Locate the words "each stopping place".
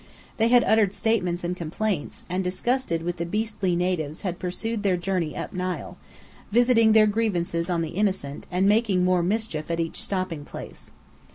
9.79-10.93